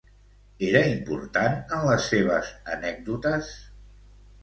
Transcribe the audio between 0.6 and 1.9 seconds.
Era important en